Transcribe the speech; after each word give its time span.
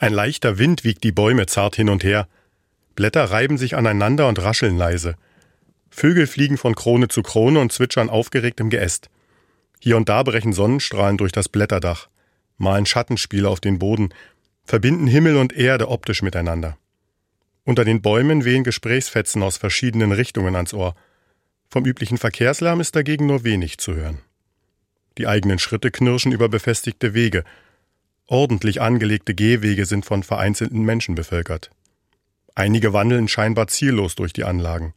Ein 0.00 0.14
leichter 0.14 0.56
Wind 0.56 0.82
wiegt 0.82 1.04
die 1.04 1.12
Bäume 1.12 1.44
zart 1.44 1.76
hin 1.76 1.90
und 1.90 2.02
her. 2.02 2.26
Blätter 2.96 3.24
reiben 3.24 3.58
sich 3.58 3.76
aneinander 3.76 4.28
und 4.28 4.42
rascheln 4.42 4.78
leise. 4.78 5.14
Vögel 5.90 6.26
fliegen 6.26 6.56
von 6.56 6.74
Krone 6.74 7.08
zu 7.08 7.22
Krone 7.22 7.60
und 7.60 7.70
zwitschern 7.70 8.08
aufgeregt 8.08 8.60
im 8.60 8.70
Geäst. 8.70 9.10
Hier 9.78 9.98
und 9.98 10.08
da 10.08 10.22
brechen 10.22 10.54
Sonnenstrahlen 10.54 11.18
durch 11.18 11.32
das 11.32 11.50
Blätterdach, 11.50 12.08
malen 12.56 12.86
Schattenspiele 12.86 13.46
auf 13.46 13.60
den 13.60 13.78
Boden, 13.78 14.08
verbinden 14.64 15.06
Himmel 15.06 15.36
und 15.36 15.52
Erde 15.52 15.88
optisch 15.88 16.22
miteinander. 16.22 16.78
Unter 17.64 17.84
den 17.84 18.00
Bäumen 18.00 18.46
wehen 18.46 18.64
Gesprächsfetzen 18.64 19.42
aus 19.42 19.58
verschiedenen 19.58 20.12
Richtungen 20.12 20.56
ans 20.56 20.72
Ohr. 20.72 20.94
Vom 21.68 21.84
üblichen 21.84 22.16
Verkehrslärm 22.16 22.80
ist 22.80 22.96
dagegen 22.96 23.26
nur 23.26 23.44
wenig 23.44 23.76
zu 23.76 23.94
hören. 23.94 24.22
Die 25.18 25.26
eigenen 25.26 25.58
Schritte 25.58 25.90
knirschen 25.90 26.32
über 26.32 26.48
befestigte 26.48 27.12
Wege. 27.12 27.44
Ordentlich 28.30 28.80
angelegte 28.80 29.34
Gehwege 29.34 29.86
sind 29.86 30.06
von 30.06 30.22
vereinzelten 30.22 30.82
Menschen 30.82 31.16
bevölkert. 31.16 31.72
Einige 32.54 32.92
wandeln 32.92 33.26
scheinbar 33.26 33.66
ziellos 33.66 34.14
durch 34.14 34.32
die 34.32 34.44
Anlagen. 34.44 34.94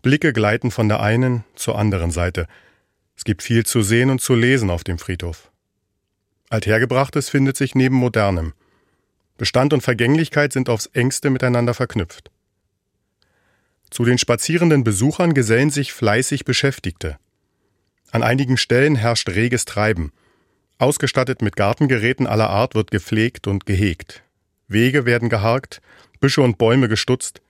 Blicke 0.00 0.32
gleiten 0.32 0.70
von 0.70 0.88
der 0.88 1.00
einen 1.00 1.44
zur 1.54 1.78
anderen 1.78 2.10
Seite. 2.10 2.46
Es 3.14 3.24
gibt 3.24 3.42
viel 3.42 3.66
zu 3.66 3.82
sehen 3.82 4.08
und 4.08 4.22
zu 4.22 4.34
lesen 4.34 4.70
auf 4.70 4.84
dem 4.84 4.96
Friedhof. 4.96 5.50
Althergebrachtes 6.48 7.28
findet 7.28 7.58
sich 7.58 7.74
neben 7.74 7.96
Modernem. 7.96 8.54
Bestand 9.36 9.74
und 9.74 9.82
Vergänglichkeit 9.82 10.54
sind 10.54 10.70
aufs 10.70 10.86
engste 10.86 11.28
miteinander 11.28 11.74
verknüpft. 11.74 12.30
Zu 13.90 14.06
den 14.06 14.16
spazierenden 14.16 14.82
Besuchern 14.82 15.34
gesellen 15.34 15.68
sich 15.68 15.92
fleißig 15.92 16.46
Beschäftigte. 16.46 17.18
An 18.12 18.22
einigen 18.22 18.56
Stellen 18.56 18.96
herrscht 18.96 19.28
reges 19.28 19.66
Treiben. 19.66 20.10
Ausgestattet 20.78 21.40
mit 21.40 21.56
Gartengeräten 21.56 22.26
aller 22.26 22.50
Art 22.50 22.74
wird 22.74 22.90
gepflegt 22.90 23.46
und 23.46 23.64
gehegt. 23.64 24.22
Wege 24.68 25.06
werden 25.06 25.30
geharkt, 25.30 25.80
Büsche 26.20 26.42
und 26.42 26.58
Bäume 26.58 26.88
gestutzt. 26.88 27.40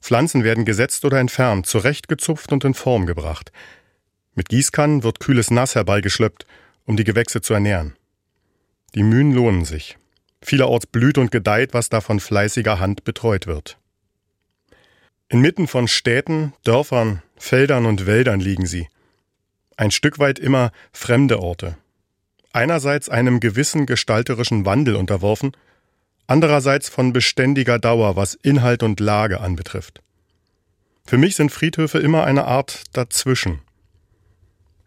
Pflanzen 0.00 0.42
werden 0.42 0.64
gesetzt 0.64 1.04
oder 1.04 1.20
entfernt, 1.20 1.66
zurechtgezupft 1.66 2.52
und 2.52 2.64
in 2.64 2.74
Form 2.74 3.06
gebracht. 3.06 3.52
Mit 4.34 4.48
Gießkannen 4.48 5.02
wird 5.02 5.20
kühles 5.20 5.50
Nass 5.50 5.74
herbeigeschleppt, 5.74 6.46
um 6.84 6.96
die 6.96 7.04
Gewächse 7.04 7.40
zu 7.40 7.54
ernähren. 7.54 7.96
Die 8.94 9.02
Mühen 9.02 9.32
lohnen 9.32 9.64
sich. 9.64 9.98
Vielerorts 10.42 10.86
blüht 10.86 11.18
und 11.18 11.30
gedeiht, 11.30 11.74
was 11.74 11.88
da 11.88 12.00
von 12.00 12.20
fleißiger 12.20 12.80
Hand 12.80 13.04
betreut 13.04 13.46
wird. 13.46 13.78
Inmitten 15.28 15.66
von 15.66 15.88
Städten, 15.88 16.54
Dörfern, 16.64 17.22
Feldern 17.36 17.86
und 17.86 18.06
Wäldern 18.06 18.40
liegen 18.40 18.66
sie. 18.66 18.88
Ein 19.76 19.90
Stück 19.90 20.18
weit 20.18 20.38
immer 20.38 20.72
fremde 20.92 21.40
Orte. 21.40 21.76
Einerseits 22.58 23.08
einem 23.08 23.38
gewissen 23.38 23.86
gestalterischen 23.86 24.66
Wandel 24.66 24.96
unterworfen, 24.96 25.52
andererseits 26.26 26.88
von 26.88 27.12
beständiger 27.12 27.78
Dauer, 27.78 28.16
was 28.16 28.34
Inhalt 28.34 28.82
und 28.82 28.98
Lage 28.98 29.40
anbetrifft. 29.40 30.02
Für 31.06 31.18
mich 31.18 31.36
sind 31.36 31.52
Friedhöfe 31.52 32.00
immer 32.00 32.24
eine 32.24 32.46
Art 32.46 32.82
dazwischen. 32.94 33.60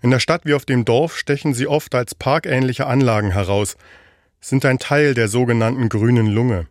In 0.01 0.11
der 0.11 0.19
Stadt 0.19 0.41
wie 0.43 0.53
auf 0.53 0.65
dem 0.65 0.83
Dorf 0.83 1.17
stechen 1.17 1.53
sie 1.53 1.65
oft 1.65 1.95
als 1.95 2.13
parkähnliche 2.13 2.87
Anlagen 2.87 3.31
heraus, 3.31 3.77
sind 4.41 4.65
ein 4.65 4.77
Teil 4.77 5.13
der 5.13 5.29
sogenannten 5.29 5.87
grünen 5.87 6.27
Lunge. 6.27 6.67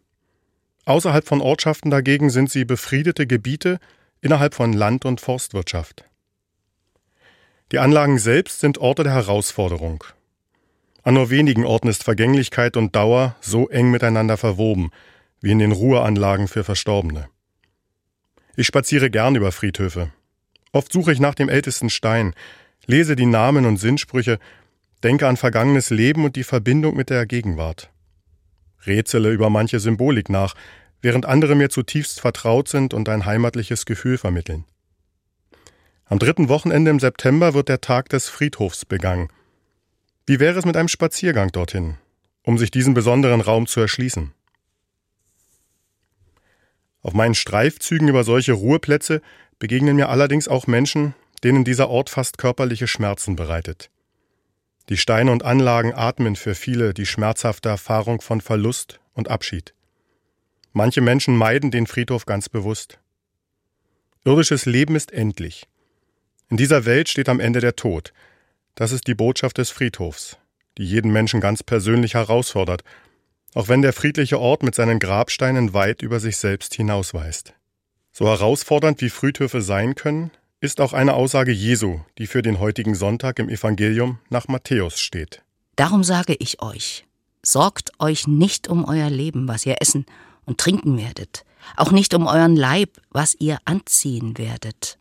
Außerhalb 0.84 1.26
von 1.26 1.40
Ortschaften 1.40 1.90
dagegen 1.90 2.28
sind 2.28 2.50
sie 2.50 2.66
befriedete 2.66 3.26
Gebiete 3.26 3.78
innerhalb 4.20 4.52
von 4.52 4.74
Land- 4.74 5.06
und 5.06 5.22
Forstwirtschaft. 5.22 6.04
Die 7.72 7.78
Anlagen 7.78 8.18
selbst 8.18 8.60
sind 8.60 8.76
Orte 8.76 9.02
der 9.02 9.14
Herausforderung. 9.14 10.04
An 11.02 11.14
nur 11.14 11.30
wenigen 11.30 11.64
Orten 11.64 11.88
ist 11.88 12.04
Vergänglichkeit 12.04 12.76
und 12.76 12.94
Dauer 12.94 13.36
so 13.40 13.68
eng 13.68 13.90
miteinander 13.90 14.36
verwoben, 14.36 14.90
wie 15.40 15.52
in 15.52 15.58
den 15.58 15.72
Ruheanlagen 15.72 16.48
für 16.48 16.64
Verstorbene. 16.64 17.28
Ich 18.56 18.66
spaziere 18.66 19.10
gern 19.10 19.36
über 19.36 19.52
Friedhöfe. 19.52 20.12
Oft 20.72 20.92
suche 20.92 21.12
ich 21.12 21.20
nach 21.20 21.34
dem 21.34 21.48
ältesten 21.48 21.90
Stein, 21.90 22.34
lese 22.86 23.16
die 23.16 23.26
Namen 23.26 23.66
und 23.66 23.78
Sinnsprüche 23.78 24.38
denke 25.02 25.26
an 25.26 25.36
vergangenes 25.36 25.90
Leben 25.90 26.24
und 26.24 26.36
die 26.36 26.44
Verbindung 26.44 26.96
mit 26.96 27.10
der 27.10 27.26
Gegenwart. 27.26 27.90
Rätsele 28.86 29.30
über 29.30 29.50
manche 29.50 29.80
Symbolik 29.80 30.28
nach, 30.28 30.54
während 31.02 31.26
andere 31.26 31.54
mir 31.54 31.70
zutiefst 31.70 32.20
vertraut 32.20 32.68
sind 32.68 32.94
und 32.94 33.08
ein 33.08 33.24
heimatliches 33.24 33.86
Gefühl 33.86 34.18
vermitteln. 34.18 34.64
Am 36.04 36.18
dritten 36.18 36.48
Wochenende 36.48 36.90
im 36.90 37.00
September 37.00 37.54
wird 37.54 37.68
der 37.68 37.80
Tag 37.80 38.08
des 38.08 38.28
Friedhofs 38.28 38.84
begangen. 38.84 39.28
Wie 40.30 40.38
wäre 40.38 40.56
es 40.56 40.64
mit 40.64 40.76
einem 40.76 40.86
Spaziergang 40.86 41.50
dorthin, 41.50 41.96
um 42.44 42.56
sich 42.56 42.70
diesen 42.70 42.94
besonderen 42.94 43.40
Raum 43.40 43.66
zu 43.66 43.80
erschließen? 43.80 44.32
Auf 47.02 47.14
meinen 47.14 47.34
Streifzügen 47.34 48.06
über 48.06 48.22
solche 48.22 48.52
Ruheplätze 48.52 49.22
begegnen 49.58 49.96
mir 49.96 50.08
allerdings 50.08 50.46
auch 50.46 50.68
Menschen, 50.68 51.16
denen 51.42 51.64
dieser 51.64 51.88
Ort 51.88 52.10
fast 52.10 52.38
körperliche 52.38 52.86
Schmerzen 52.86 53.34
bereitet. 53.34 53.90
Die 54.88 54.96
Steine 54.96 55.32
und 55.32 55.44
Anlagen 55.44 55.94
atmen 55.94 56.36
für 56.36 56.54
viele 56.54 56.94
die 56.94 57.06
schmerzhafte 57.06 57.68
Erfahrung 57.68 58.20
von 58.20 58.40
Verlust 58.40 59.00
und 59.14 59.26
Abschied. 59.26 59.74
Manche 60.72 61.00
Menschen 61.00 61.36
meiden 61.36 61.72
den 61.72 61.88
Friedhof 61.88 62.24
ganz 62.24 62.48
bewusst. 62.48 63.00
Irdisches 64.24 64.64
Leben 64.64 64.94
ist 64.94 65.10
endlich. 65.10 65.66
In 66.50 66.56
dieser 66.56 66.84
Welt 66.84 67.08
steht 67.08 67.28
am 67.28 67.40
Ende 67.40 67.58
der 67.58 67.74
Tod. 67.74 68.12
Das 68.74 68.92
ist 68.92 69.06
die 69.06 69.14
Botschaft 69.14 69.58
des 69.58 69.70
Friedhofs, 69.70 70.38
die 70.78 70.84
jeden 70.84 71.12
Menschen 71.12 71.40
ganz 71.40 71.62
persönlich 71.62 72.14
herausfordert, 72.14 72.82
auch 73.54 73.68
wenn 73.68 73.82
der 73.82 73.92
friedliche 73.92 74.38
Ort 74.38 74.62
mit 74.62 74.74
seinen 74.74 74.98
Grabsteinen 74.98 75.74
weit 75.74 76.02
über 76.02 76.20
sich 76.20 76.36
selbst 76.36 76.74
hinausweist. 76.74 77.54
So 78.12 78.26
herausfordernd 78.26 79.00
wie 79.00 79.10
Friedhöfe 79.10 79.62
sein 79.62 79.94
können, 79.94 80.30
ist 80.60 80.80
auch 80.80 80.92
eine 80.92 81.14
Aussage 81.14 81.52
Jesu, 81.52 82.00
die 82.18 82.26
für 82.26 82.42
den 82.42 82.58
heutigen 82.58 82.94
Sonntag 82.94 83.38
im 83.38 83.48
Evangelium 83.48 84.18
nach 84.28 84.46
Matthäus 84.48 85.00
steht. 85.00 85.42
Darum 85.76 86.04
sage 86.04 86.36
ich 86.38 86.60
euch, 86.60 87.06
sorgt 87.42 87.92
euch 87.98 88.26
nicht 88.26 88.68
um 88.68 88.84
euer 88.84 89.08
Leben, 89.08 89.48
was 89.48 89.64
ihr 89.64 89.76
essen 89.80 90.04
und 90.44 90.58
trinken 90.58 90.98
werdet, 90.98 91.44
auch 91.76 91.90
nicht 91.90 92.12
um 92.14 92.26
euren 92.26 92.56
Leib, 92.56 93.00
was 93.10 93.34
ihr 93.38 93.58
anziehen 93.64 94.36
werdet. 94.36 94.99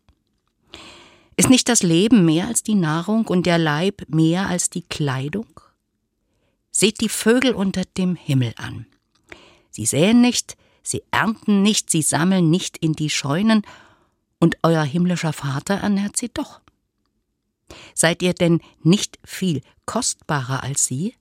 Ist 1.39 1.49
nicht 1.49 1.69
das 1.69 1.83
Leben 1.83 2.25
mehr 2.25 2.47
als 2.47 2.63
die 2.63 2.75
Nahrung 2.75 3.25
und 3.25 3.45
der 3.45 3.57
Leib 3.57 4.01
mehr 4.09 4.49
als 4.49 4.69
die 4.69 4.81
Kleidung? 4.81 5.61
Seht 6.69 6.99
die 6.99 7.07
Vögel 7.07 7.53
unter 7.53 7.83
dem 7.97 8.17
Himmel 8.17 8.53
an. 8.57 8.87
Sie 9.69 9.85
säen 9.85 10.19
nicht, 10.19 10.57
sie 10.83 11.01
ernten 11.11 11.61
nicht, 11.61 11.91
sie 11.91 12.01
sammeln 12.01 12.49
nicht 12.49 12.77
in 12.79 12.91
die 12.91 13.09
Scheunen, 13.09 13.61
und 14.41 14.57
euer 14.63 14.83
himmlischer 14.83 15.31
Vater 15.31 15.75
ernährt 15.75 16.17
sie 16.17 16.27
doch. 16.27 16.59
Seid 17.93 18.21
ihr 18.21 18.33
denn 18.33 18.59
nicht 18.83 19.17
viel 19.23 19.61
kostbarer 19.85 20.61
als 20.61 20.87
sie? 20.87 21.15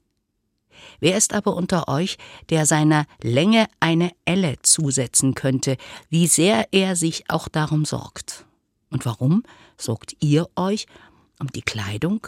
Wer 0.99 1.17
ist 1.17 1.33
aber 1.33 1.55
unter 1.55 1.87
euch, 1.87 2.19
der 2.51 2.67
seiner 2.67 3.07
Länge 3.23 3.69
eine 3.79 4.11
Elle 4.25 4.57
zusetzen 4.63 5.37
könnte, 5.37 5.77
wie 6.11 6.27
sehr 6.27 6.67
er 6.73 6.97
sich 6.97 7.31
auch 7.31 7.47
darum 7.47 7.85
sorgt? 7.85 8.47
Und 8.91 9.07
warum 9.07 9.45
sorgt 9.81 10.17
ihr 10.21 10.49
euch 10.57 10.87
um 11.39 11.49
die 11.49 11.63
Kleidung? 11.63 12.27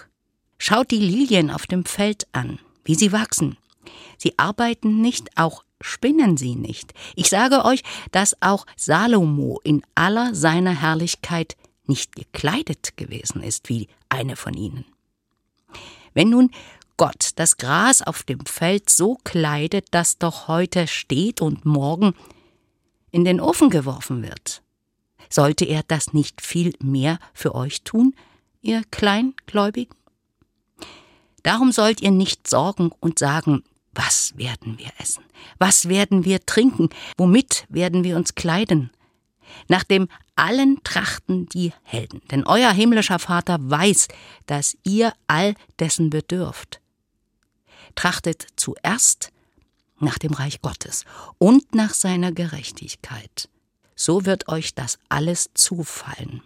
Schaut 0.59 0.91
die 0.91 0.99
Lilien 0.99 1.51
auf 1.51 1.67
dem 1.67 1.85
Feld 1.85 2.27
an, 2.33 2.59
wie 2.85 2.95
sie 2.95 3.13
wachsen. 3.13 3.57
Sie 4.19 4.39
arbeiten 4.39 5.01
nicht, 5.01 5.37
auch 5.37 5.65
spinnen 5.81 6.37
sie 6.37 6.55
nicht. 6.55 6.93
Ich 7.17 7.31
sage 7.31 7.65
euch, 7.65 7.83
dass 8.13 8.37
auch 8.41 8.67
Salomo 8.77 9.61
in 9.65 9.83
aller 9.95 10.35
seiner 10.35 10.79
Herrlichkeit 10.79 11.57
nicht 11.87 12.15
gekleidet 12.15 12.97
gewesen 12.97 13.43
ist 13.43 13.69
wie 13.69 13.89
eine 14.09 14.37
von 14.37 14.55
ihnen. 14.55 14.85
Wenn 16.15 16.31
nun 16.31 16.51
Gott 16.97 17.31
das 17.37 17.57
Gras 17.57 18.03
auf 18.03 18.23
dem 18.25 18.45
Feld 18.45 18.91
so 18.91 19.17
kleidet, 19.25 19.87
das 19.91 20.19
doch 20.19 20.49
heute 20.49 20.87
steht 20.87 21.41
und 21.41 21.65
morgen 21.65 22.15
in 23.11 23.25
den 23.25 23.41
Ofen 23.41 23.71
geworfen 23.71 24.23
wird, 24.23 24.63
sollte 25.31 25.65
er 25.65 25.83
das 25.87 26.13
nicht 26.13 26.41
viel 26.41 26.75
mehr 26.83 27.19
für 27.33 27.55
euch 27.55 27.83
tun, 27.83 28.15
ihr 28.61 28.83
Kleingläubigen? 28.91 29.97
Darum 31.43 31.73
sollt 31.73 32.01
ihr 32.03 32.11
nicht 32.11 32.49
sorgen 32.49 32.93
und 33.01 33.19
sagen, 33.19 33.65
was 33.95 34.37
werden 34.37 34.79
wir 34.79 34.91
essen? 34.99 35.25
Was 35.59 35.89
werden 35.89 36.25
wir 36.25 36.45
trinken? 36.45 36.91
Womit 37.17 37.65
werden 37.69 38.05
wir 38.05 38.17
uns 38.17 38.35
kleiden? 38.35 38.91
Nach 39.69 39.85
dem 39.85 40.09
allen 40.37 40.83
trachten 40.85 41.47
die 41.47 41.73
Helden, 41.83 42.23
denn 42.31 42.47
euer 42.47 42.71
himmlischer 42.71 43.19
Vater 43.19 43.59
weiß, 43.61 44.09
dass 44.47 44.77
ihr 44.85 45.13
all 45.27 45.55
dessen 45.79 46.11
bedürft. 46.11 46.81
Trachtet 47.95 48.47
zuerst 48.57 49.33
nach 49.99 50.19
dem 50.19 50.33
Reich 50.33 50.63
Gottes 50.63 51.05
und 51.39 51.75
nach 51.75 51.93
seiner 51.95 52.33
Gerechtigkeit. 52.33 53.49
So 54.01 54.25
wird 54.25 54.49
euch 54.49 54.75
das 54.75 54.99
alles 55.11 55.51
zufallen. 55.53 56.41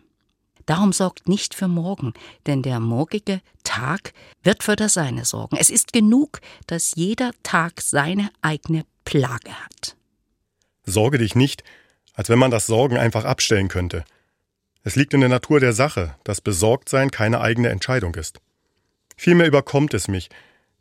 Darum 0.66 0.92
sorgt 0.92 1.28
nicht 1.28 1.54
für 1.54 1.68
morgen, 1.68 2.12
denn 2.46 2.62
der 2.62 2.80
morgige 2.80 3.40
Tag 3.62 4.12
wird 4.42 4.64
für 4.64 4.74
das 4.74 4.94
Seine 4.94 5.24
sorgen. 5.24 5.56
Es 5.56 5.70
ist 5.70 5.92
genug, 5.92 6.40
dass 6.66 6.96
jeder 6.96 7.30
Tag 7.44 7.80
seine 7.80 8.30
eigene 8.42 8.84
Plage 9.04 9.52
hat. 9.52 9.94
Sorge 10.84 11.18
dich 11.18 11.36
nicht, 11.36 11.62
als 12.14 12.28
wenn 12.28 12.40
man 12.40 12.50
das 12.50 12.66
Sorgen 12.66 12.96
einfach 12.96 13.24
abstellen 13.24 13.68
könnte. 13.68 14.04
Es 14.82 14.96
liegt 14.96 15.14
in 15.14 15.20
der 15.20 15.28
Natur 15.28 15.60
der 15.60 15.74
Sache, 15.74 16.16
dass 16.24 16.40
Besorgtsein 16.40 17.12
keine 17.12 17.40
eigene 17.40 17.68
Entscheidung 17.68 18.16
ist. 18.16 18.40
Vielmehr 19.16 19.46
überkommt 19.46 19.94
es 19.94 20.08
mich. 20.08 20.28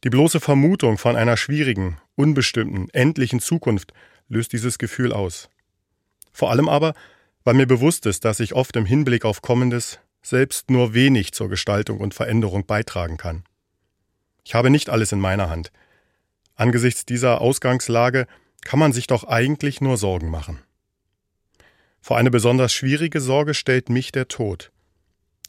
Die 0.04 0.10
bloße 0.10 0.40
Vermutung 0.40 0.98
von 0.98 1.18
einer 1.18 1.38
schwierigen, 1.38 2.02
unbestimmten, 2.16 2.90
endlichen 2.90 3.42
Zukunft 3.42 3.94
löst 4.28 4.54
dieses 4.54 4.80
Gefühl 4.80 5.14
aus. 5.14 5.50
Vor 6.33 6.51
allem 6.51 6.68
aber, 6.68 6.94
weil 7.44 7.53
mir 7.53 7.68
bewusst 7.68 8.06
ist, 8.06 8.25
dass 8.25 8.39
ich 8.39 8.53
oft 8.53 8.75
im 8.75 8.85
Hinblick 8.85 9.24
auf 9.24 9.41
Kommendes 9.41 10.00
selbst 10.21 10.69
nur 10.69 10.94
wenig 10.94 11.33
zur 11.33 11.50
Gestaltung 11.50 12.00
und 12.00 12.13
Veränderung 12.13 12.65
beitragen 12.65 13.18
kann. 13.18 13.44
Ich 14.44 14.56
habe 14.56 14.69
nicht 14.69 14.89
alles 14.89 15.12
in 15.12 15.19
meiner 15.19 15.50
Hand. 15.50 15.71
Angesichts 16.56 17.06
dieser 17.06 17.41
Ausgangslage 17.41 18.27
kann 18.62 18.80
man 18.80 18.94
sich 18.94 19.07
doch 19.07 19.25
eigentlich 19.25 19.81
nur 19.81 19.97
Sorgen 19.97 20.30
machen. 20.30 20.59
Vor 22.01 22.18
eine 22.18 22.31
besonders 22.31 22.74
schwierige 22.74 23.21
Sorge 23.21 23.53
stellt 23.53 23.89
mich 23.89 24.12
der 24.12 24.27
Tod. 24.27 24.71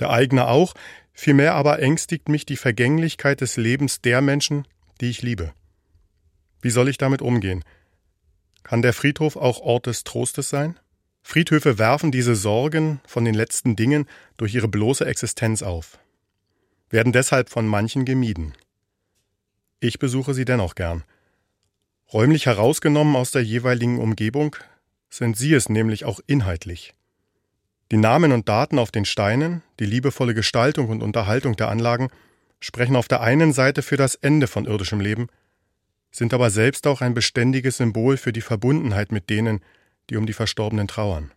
Der 0.01 0.11
eigene 0.11 0.49
auch, 0.49 0.75
vielmehr 1.13 1.55
aber 1.55 1.81
ängstigt 1.81 2.29
mich 2.29 2.47
die 2.47 2.57
Vergänglichkeit 2.57 3.41
des 3.41 3.57
Lebens 3.57 4.01
der 4.01 4.21
Menschen, 4.21 4.67
die 5.01 5.11
ich 5.11 5.23
liebe. 5.23 5.53
Wie 6.61 6.71
soll 6.71 6.89
ich 6.89 6.99
damit 6.99 7.23
umgehen? 7.23 7.65
Kann 8.65 8.83
der 8.83 8.95
Friedhof 8.95 9.37
auch 9.37 9.61
Ort 9.61 9.87
des 9.87 10.05
Trostes 10.05 10.49
sein? 10.49 10.81
Friedhöfe 11.23 11.79
werfen 11.79 12.11
diese 12.11 12.35
Sorgen 12.35 13.01
von 13.07 13.25
den 13.25 13.35
letzten 13.35 13.77
Dingen 13.77 14.07
durch 14.37 14.55
ihre 14.55 14.69
bloße 14.69 15.07
Existenz 15.07 15.63
auf, 15.63 15.99
werden 16.91 17.13
deshalb 17.13 17.49
von 17.49 17.67
manchen 17.67 18.05
gemieden. 18.05 18.55
Ich 19.81 19.99
besuche 19.99 20.35
sie 20.35 20.45
dennoch 20.45 20.75
gern. 20.75 21.05
Räumlich 22.13 22.47
herausgenommen 22.47 23.17
aus 23.17 23.31
der 23.31 23.43
jeweiligen 23.43 23.99
Umgebung 24.01 24.57
sind 25.09 25.37
sie 25.37 25.55
es 25.55 25.69
nämlich 25.69 26.05
auch 26.05 26.21
inhaltlich. 26.27 26.95
Die 27.91 27.97
Namen 27.97 28.33
und 28.33 28.49
Daten 28.49 28.79
auf 28.79 28.91
den 28.91 29.05
Steinen, 29.05 29.63
die 29.79 29.87
liebevolle 29.87 30.35
Gestaltung 30.35 30.89
und 30.89 31.03
Unterhaltung 31.03 31.55
der 31.57 31.69
Anlagen 31.69 32.09
sprechen 32.61 32.97
auf 32.97 33.09
der 33.09 33.21
einen 33.21 33.53
Seite 33.53 33.83
für 33.83 33.97
das 33.97 34.15
Ende 34.15 34.47
von 34.47 34.65
irdischem 34.65 35.01
Leben, 35.01 35.29
sind 36.15 36.33
aber 36.33 36.51
selbst 36.51 36.87
auch 36.87 37.01
ein 37.01 37.13
beständiges 37.13 37.79
Symbol 37.79 38.17
für 38.17 38.33
die 38.33 38.41
Verbundenheit 38.41 39.11
mit 39.11 39.31
denen, 39.31 39.65
die 40.09 40.17
um 40.17 40.27
die 40.27 40.33
Verstorbenen 40.33 40.87
trauern. 40.87 41.33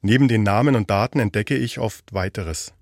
Neben 0.00 0.28
den 0.28 0.44
Namen 0.44 0.76
und 0.76 0.88
Daten 0.88 1.18
entdecke 1.18 1.56
ich 1.56 1.80
oft 1.80 2.14
weiteres. 2.14 2.72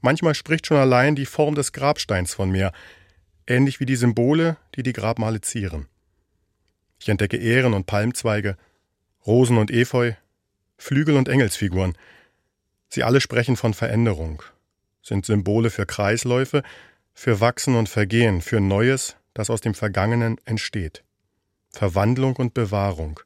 Manchmal 0.00 0.34
spricht 0.34 0.66
schon 0.66 0.78
allein 0.78 1.16
die 1.16 1.26
Form 1.26 1.54
des 1.54 1.72
Grabsteins 1.72 2.32
von 2.32 2.50
mir, 2.50 2.72
ähnlich 3.46 3.78
wie 3.78 3.84
die 3.84 3.96
Symbole, 3.96 4.56
die 4.74 4.82
die 4.82 4.94
Grabmale 4.94 5.42
zieren. 5.42 5.86
Ich 6.98 7.10
entdecke 7.10 7.36
Ähren 7.36 7.74
und 7.74 7.84
Palmzweige, 7.84 8.56
Rosen 9.26 9.58
und 9.58 9.70
Efeu, 9.70 10.12
Flügel 10.78 11.16
und 11.16 11.28
Engelsfiguren. 11.28 11.92
Sie 12.88 13.02
alle 13.02 13.20
sprechen 13.20 13.56
von 13.56 13.74
Veränderung, 13.74 14.42
sind 15.02 15.26
Symbole 15.26 15.68
für 15.68 15.84
Kreisläufe, 15.84 16.62
für 17.12 17.40
Wachsen 17.40 17.76
und 17.76 17.90
Vergehen, 17.90 18.40
für 18.40 18.60
Neues, 18.60 19.16
das 19.34 19.50
aus 19.50 19.60
dem 19.60 19.74
Vergangenen 19.74 20.38
entsteht. 20.44 21.04
Verwandlung 21.70 22.36
und 22.36 22.54
Bewahrung. 22.54 23.20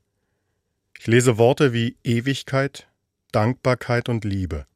Ich 0.99 1.07
lese 1.07 1.39
Worte 1.39 1.73
wie 1.73 1.97
Ewigkeit, 2.03 2.89
Dankbarkeit 3.31 4.09
und 4.09 4.25
Liebe. 4.25 4.67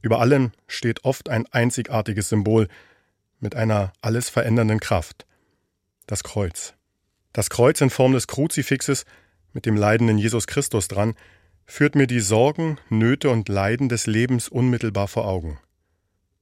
Über 0.00 0.20
allem 0.20 0.52
steht 0.66 1.04
oft 1.04 1.28
ein 1.28 1.46
einzigartiges 1.46 2.28
Symbol 2.28 2.68
mit 3.40 3.54
einer 3.54 3.92
alles 4.00 4.30
verändernden 4.30 4.80
Kraft. 4.80 5.26
Das 6.06 6.24
Kreuz. 6.24 6.74
Das 7.32 7.50
Kreuz 7.50 7.80
in 7.80 7.90
Form 7.90 8.12
des 8.12 8.26
Kruzifixes 8.26 9.04
mit 9.52 9.66
dem 9.66 9.76
leidenden 9.76 10.18
Jesus 10.18 10.46
Christus 10.46 10.88
dran 10.88 11.14
führt 11.66 11.94
mir 11.94 12.06
die 12.06 12.20
Sorgen, 12.20 12.78
Nöte 12.90 13.30
und 13.30 13.48
Leiden 13.48 13.88
des 13.88 14.06
Lebens 14.06 14.48
unmittelbar 14.48 15.08
vor 15.08 15.26
Augen. 15.26 15.58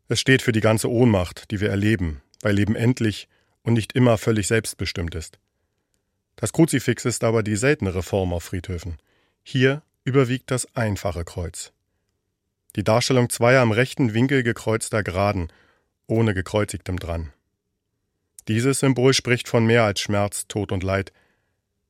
Es 0.09 0.21
steht 0.21 0.43
für 0.43 0.53
die 0.53 0.61
ganze 0.61 0.91
Ohnmacht, 0.91 1.51
die 1.51 1.61
wir 1.61 1.71
erleben, 1.71 2.21
weil 2.43 2.55
Leben 2.55 2.77
endlich 2.77 3.29
und 3.63 3.73
nicht 3.75 3.95
immer 3.95 4.19
völlig 4.19 4.49
selbstbestimmt 4.49 5.15
ist. 5.15 5.39
Das 6.37 6.53
Kruzifix 6.53 7.05
ist 7.05 7.25
aber 7.25 7.43
die 7.43 7.57
seltenere 7.57 8.03
Form 8.03 8.33
auf 8.33 8.45
Friedhöfen. 8.45 8.99
Hier 9.43 9.83
überwiegt 10.05 10.51
das 10.51 10.75
einfache 10.75 11.25
Kreuz. 11.25 11.73
Die 12.77 12.85
Darstellung 12.85 13.31
zweier 13.31 13.63
am 13.63 13.73
rechten 13.73 14.15
Winkel 14.15 14.43
gekreuzter 14.43 15.03
Graden, 15.03 15.53
ohne 16.07 16.35
gekreuzigtem 16.35 16.99
dran. 16.99 17.33
Dieses 18.49 18.81
Symbol 18.81 19.15
spricht 19.15 19.49
von 19.49 19.65
mehr 19.65 19.85
als 19.85 20.01
Schmerz, 20.01 20.49
Tod 20.49 20.73
und 20.73 20.83
Leid. 20.83 21.13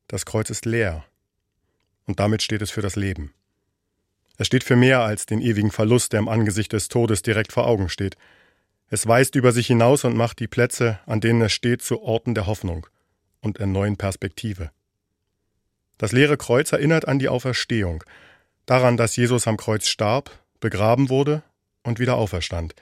Das 0.09 0.27
Kreuz 0.27 0.51
ist 0.51 0.67
leer. 0.67 1.05
Und 2.07 2.21
damit 2.21 2.43
steht 2.43 2.63
es 2.63 2.71
für 2.71 2.83
das 2.83 2.97
Leben. 2.97 3.33
Es 4.37 4.49
steht 4.49 4.65
für 4.65 4.77
mehr 4.77 5.01
als 5.01 5.25
den 5.25 5.41
ewigen 5.41 5.71
Verlust, 5.71 6.13
der 6.13 6.21
im 6.21 6.29
Angesicht 6.29 6.73
des 6.73 6.89
Todes 6.89 7.23
direkt 7.23 7.53
vor 7.53 7.67
Augen 7.67 7.89
steht. 7.89 8.17
Es 8.93 9.07
weist 9.07 9.37
über 9.37 9.53
sich 9.53 9.69
hinaus 9.69 10.05
und 10.05 10.19
macht 10.19 10.39
die 10.39 10.47
Plätze, 10.47 10.99
an 11.07 11.23
denen 11.23 11.41
es 11.41 11.53
steht, 11.55 11.81
zu 11.81 12.03
Orten 12.03 12.35
der 12.35 12.47
Hoffnung 12.47 12.87
und 13.41 13.59
der 13.59 13.67
neuen 13.67 13.97
Perspektive. 13.97 14.71
Das 15.97 16.13
leere 16.13 16.37
Kreuz 16.37 16.73
erinnert 16.73 17.09
an 17.09 17.19
die 17.19 17.31
Auferstehung, 17.31 18.05
daran, 18.67 18.99
dass 18.99 19.17
Jesus 19.17 19.49
am 19.49 19.57
Kreuz 19.57 19.89
starb, 19.89 20.31
begraben 20.61 21.09
wurde 21.09 21.43
und 21.83 22.01
wieder 22.01 22.17
auferstand. 22.17 22.75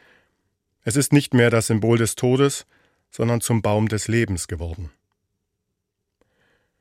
Es 0.83 0.97
ist 0.97 1.13
nicht 1.13 1.33
mehr 1.33 1.49
das 1.49 1.69
Symbol 1.69 1.97
des 1.97 2.17
Todes, 2.17 2.67
sondern 3.13 3.41
zum 3.41 3.63
Baum 3.63 3.87
des 3.87 4.09
Lebens 4.09 4.49
geworden. 4.49 4.91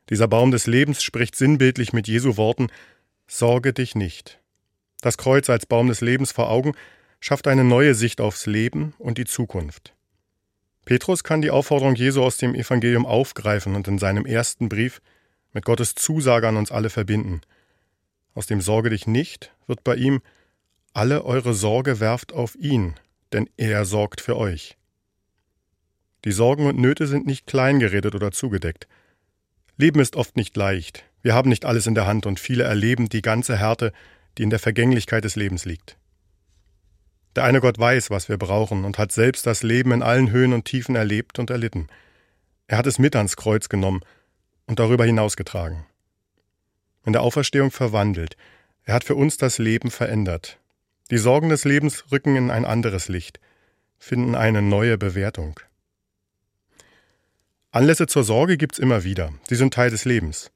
Dieser 0.10 0.28
Baum 0.28 0.50
des 0.50 0.66
Lebens 0.66 1.04
spricht 1.04 1.36
sinnbildlich 1.36 1.94
mit 1.94 2.08
Jesu 2.08 2.36
Worten 2.36 2.72
Sorge 3.28 3.74
dich 3.74 3.94
nicht. 3.94 4.40
Das 5.02 5.20
Kreuz 5.20 5.52
als 5.52 5.68
Baum 5.68 5.88
des 5.88 6.02
Lebens 6.02 6.32
vor 6.32 6.50
Augen 6.50 6.74
schafft 7.20 7.48
eine 7.48 7.64
neue 7.64 7.96
Sicht 7.96 8.22
aufs 8.22 8.46
Leben 8.46 8.94
und 8.98 9.18
die 9.18 9.26
Zukunft. 9.26 9.94
Petrus 10.86 11.24
kann 11.24 11.42
die 11.42 11.52
Aufforderung 11.52 11.96
Jesu 11.96 12.24
aus 12.24 12.38
dem 12.38 12.56
Evangelium 12.56 13.06
aufgreifen 13.06 13.76
und 13.76 13.88
in 13.88 14.00
seinem 14.00 14.26
ersten 14.26 14.70
Brief 14.70 15.02
mit 15.54 15.66
Gottes 15.66 15.96
Zusage 15.96 16.48
an 16.48 16.58
uns 16.58 16.72
alle 16.72 16.90
verbinden. 16.90 17.42
Aus 18.34 18.48
dem 18.48 18.62
Sorge 18.62 18.90
dich 18.90 19.06
nicht 19.06 19.54
wird 19.68 19.84
bei 19.84 19.96
ihm 19.96 20.22
alle 20.94 21.24
eure 21.24 21.54
Sorge 21.54 22.00
werft 22.00 22.34
auf 22.34 22.56
ihn, 22.56 22.96
denn 23.32 23.48
er 23.58 23.86
sorgt 23.86 24.22
für 24.22 24.38
euch. 24.38 24.78
Die 26.26 26.32
Sorgen 26.32 26.66
und 26.66 26.80
Nöte 26.80 27.06
sind 27.06 27.28
nicht 27.28 27.46
kleingeredet 27.46 28.16
oder 28.16 28.32
zugedeckt. 28.32 28.88
Leben 29.78 30.00
ist 30.00 30.16
oft 30.16 30.36
nicht 30.36 30.58
leicht. 30.58 31.06
Wir 31.22 31.36
haben 31.36 31.50
nicht 31.50 31.66
alles 31.66 31.86
in 31.86 31.96
der 31.96 32.08
Hand 32.08 32.26
und 32.26 32.40
viele 32.40 32.64
erleben 32.64 33.08
die 33.08 33.22
ganze 33.22 33.58
Härte, 33.58 33.94
die 34.38 34.44
in 34.44 34.50
der 34.50 34.60
Vergänglichkeit 34.60 35.24
des 35.24 35.36
Lebens 35.36 35.66
liegt. 35.66 35.99
Der 37.40 37.46
eine 37.46 37.62
Gott 37.62 37.80
weiß, 37.80 38.10
was 38.10 38.28
wir 38.28 38.38
brauchen 38.38 38.84
und 38.84 38.98
hat 38.98 39.14
selbst 39.14 39.46
das 39.46 39.64
Leben 39.64 39.94
in 39.94 40.04
allen 40.04 40.30
Höhen 40.30 40.52
und 40.52 40.66
Tiefen 40.66 40.98
erlebt 40.98 41.40
und 41.40 41.50
erlitten. 41.50 41.88
Er 42.68 42.78
hat 42.78 42.86
es 42.86 43.00
mit 43.00 43.16
ans 43.16 43.38
Kreuz 43.38 43.70
genommen 43.70 44.02
und 44.66 44.80
darüber 44.80 45.06
hinausgetragen. 45.06 45.86
In 47.06 47.14
der 47.14 47.22
Auferstehung 47.22 47.72
verwandelt. 47.72 48.36
Er 48.84 48.94
hat 48.94 49.06
für 49.06 49.16
uns 49.16 49.38
das 49.38 49.58
Leben 49.58 49.90
verändert. 49.90 50.60
Die 51.12 51.18
Sorgen 51.18 51.48
des 51.48 51.64
Lebens 51.64 52.12
rücken 52.12 52.36
in 52.36 52.52
ein 52.52 52.66
anderes 52.66 53.08
Licht, 53.08 53.40
finden 53.98 54.36
eine 54.36 54.62
neue 54.62 54.98
Bewertung. 54.98 55.62
Anlässe 57.72 58.08
zur 58.08 58.26
Sorge 58.26 58.58
gibt's 58.58 58.80
immer 58.80 59.06
wieder. 59.06 59.32
Sie 59.48 59.56
sind 59.56 59.74
Teil 59.74 59.92
des 59.92 60.04
Lebens. 60.04 60.52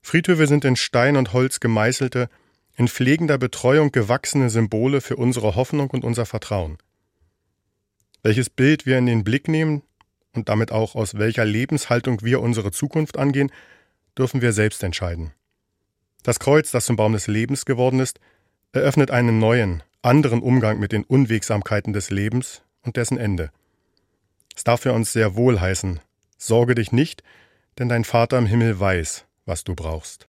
Friedhöfe 0.00 0.46
sind 0.46 0.64
in 0.64 0.76
Stein 0.76 1.16
und 1.16 1.32
Holz 1.32 1.58
gemeißelte, 1.58 2.28
in 2.76 2.88
pflegender 2.88 3.38
Betreuung 3.38 3.92
gewachsene 3.92 4.50
Symbole 4.50 5.00
für 5.00 5.16
unsere 5.16 5.54
Hoffnung 5.54 5.90
und 5.90 6.04
unser 6.04 6.26
Vertrauen. 6.26 6.78
Welches 8.22 8.50
Bild 8.50 8.86
wir 8.86 8.98
in 8.98 9.06
den 9.06 9.24
Blick 9.24 9.48
nehmen 9.48 9.82
und 10.32 10.48
damit 10.48 10.72
auch 10.72 10.94
aus 10.94 11.16
welcher 11.16 11.44
Lebenshaltung 11.44 12.22
wir 12.22 12.40
unsere 12.40 12.72
Zukunft 12.72 13.18
angehen, 13.18 13.52
dürfen 14.18 14.42
wir 14.42 14.52
selbst 14.52 14.82
entscheiden. 14.82 15.32
Das 16.22 16.40
Kreuz, 16.40 16.70
das 16.70 16.86
zum 16.86 16.96
Baum 16.96 17.12
des 17.12 17.26
Lebens 17.26 17.64
geworden 17.66 18.00
ist, 18.00 18.18
eröffnet 18.72 19.10
einen 19.10 19.38
neuen, 19.38 19.82
anderen 20.02 20.40
Umgang 20.40 20.80
mit 20.80 20.92
den 20.92 21.04
Unwegsamkeiten 21.04 21.92
des 21.92 22.10
Lebens 22.10 22.62
und 22.82 22.96
dessen 22.96 23.18
Ende. 23.18 23.50
Es 24.56 24.64
darf 24.64 24.82
für 24.82 24.92
uns 24.92 25.12
sehr 25.12 25.36
wohl 25.36 25.60
heißen, 25.60 26.00
Sorge 26.38 26.74
dich 26.74 26.92
nicht, 26.92 27.22
denn 27.78 27.88
dein 27.88 28.04
Vater 28.04 28.36
im 28.36 28.46
Himmel 28.46 28.78
weiß, 28.78 29.24
was 29.46 29.64
du 29.64 29.74
brauchst. 29.74 30.22